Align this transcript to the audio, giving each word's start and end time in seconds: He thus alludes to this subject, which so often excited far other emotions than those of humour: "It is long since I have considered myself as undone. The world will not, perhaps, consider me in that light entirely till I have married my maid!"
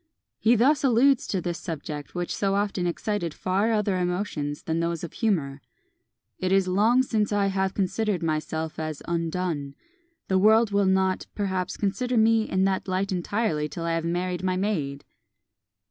He 0.39 0.55
thus 0.55 0.83
alludes 0.83 1.27
to 1.27 1.41
this 1.41 1.59
subject, 1.59 2.15
which 2.15 2.35
so 2.35 2.55
often 2.55 2.87
excited 2.87 3.35
far 3.35 3.71
other 3.71 3.99
emotions 3.99 4.63
than 4.63 4.79
those 4.79 5.03
of 5.03 5.13
humour: 5.13 5.61
"It 6.39 6.51
is 6.51 6.67
long 6.67 7.03
since 7.03 7.31
I 7.31 7.45
have 7.45 7.75
considered 7.75 8.23
myself 8.23 8.79
as 8.79 9.03
undone. 9.07 9.75
The 10.27 10.39
world 10.39 10.71
will 10.71 10.87
not, 10.87 11.27
perhaps, 11.35 11.77
consider 11.77 12.17
me 12.17 12.49
in 12.49 12.63
that 12.63 12.87
light 12.87 13.11
entirely 13.11 13.69
till 13.69 13.83
I 13.83 13.93
have 13.93 14.03
married 14.03 14.41
my 14.41 14.57
maid!" 14.57 15.05